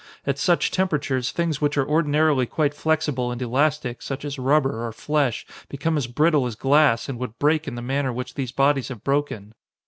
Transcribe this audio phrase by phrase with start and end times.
[0.25, 4.91] At such temperatures, things which are ordinarily quite flexible and elastic, such as rubber, or
[4.91, 8.87] flesh, become as brittle as glass and would break in the manner which these bodies
[8.87, 9.53] have broken.